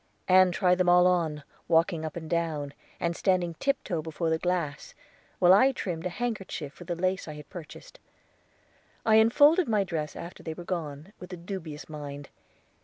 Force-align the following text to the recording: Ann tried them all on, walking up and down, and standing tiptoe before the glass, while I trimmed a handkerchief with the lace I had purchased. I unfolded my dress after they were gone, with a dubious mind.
Ann 0.27 0.51
tried 0.51 0.79
them 0.79 0.89
all 0.89 1.05
on, 1.05 1.43
walking 1.67 2.03
up 2.03 2.15
and 2.15 2.27
down, 2.27 2.73
and 2.99 3.15
standing 3.15 3.53
tiptoe 3.59 4.01
before 4.01 4.31
the 4.31 4.39
glass, 4.39 4.95
while 5.37 5.53
I 5.53 5.71
trimmed 5.71 6.07
a 6.07 6.09
handkerchief 6.09 6.79
with 6.79 6.87
the 6.87 6.95
lace 6.95 7.27
I 7.27 7.33
had 7.35 7.51
purchased. 7.51 7.99
I 9.05 9.17
unfolded 9.17 9.69
my 9.69 9.83
dress 9.83 10.15
after 10.15 10.41
they 10.41 10.55
were 10.55 10.63
gone, 10.63 11.13
with 11.19 11.31
a 11.33 11.37
dubious 11.37 11.87
mind. 11.87 12.29